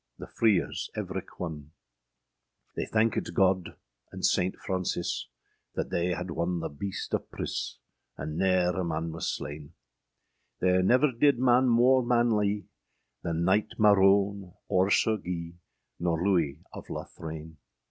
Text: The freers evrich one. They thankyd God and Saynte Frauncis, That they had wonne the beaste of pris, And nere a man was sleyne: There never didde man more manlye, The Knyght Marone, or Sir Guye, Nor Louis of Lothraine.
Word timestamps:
The 0.17 0.25
freers 0.25 0.89
evrich 0.97 1.27
one. 1.37 1.73
They 2.75 2.87
thankyd 2.87 3.35
God 3.35 3.75
and 4.11 4.23
Saynte 4.23 4.55
Frauncis, 4.55 5.27
That 5.75 5.91
they 5.91 6.13
had 6.15 6.31
wonne 6.31 6.59
the 6.59 6.71
beaste 6.71 7.13
of 7.13 7.29
pris, 7.29 7.77
And 8.17 8.35
nere 8.35 8.75
a 8.75 8.83
man 8.83 9.11
was 9.11 9.29
sleyne: 9.31 9.73
There 10.59 10.81
never 10.81 11.11
didde 11.11 11.37
man 11.37 11.67
more 11.67 12.01
manlye, 12.03 12.65
The 13.21 13.29
Knyght 13.33 13.77
Marone, 13.77 14.55
or 14.67 14.89
Sir 14.89 15.17
Guye, 15.17 15.59
Nor 15.99 16.19
Louis 16.25 16.63
of 16.73 16.87
Lothraine. 16.89 17.57